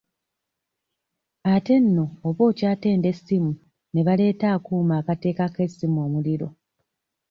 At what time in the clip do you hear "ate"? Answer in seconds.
1.53-1.75